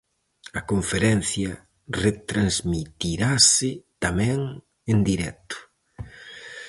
[0.59, 1.51] A conferencia
[2.03, 3.71] retransmitirase
[4.03, 4.39] tamén
[4.91, 5.57] en directo.